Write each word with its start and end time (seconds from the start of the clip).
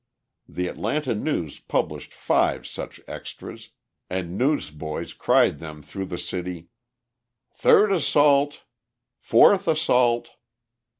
The 0.49 0.67
Atlanta 0.67 1.13
News 1.13 1.59
published 1.59 2.11
five 2.11 2.65
such 2.65 2.99
extras, 3.07 3.69
and 4.09 4.35
newsboys 4.35 5.13
cried 5.13 5.59
them 5.59 5.83
through 5.83 6.05
the 6.05 6.17
city: 6.17 6.69
"Third 7.53 7.91
assault." 7.91 8.63
"Fourth 9.19 9.67
assault." 9.67 10.31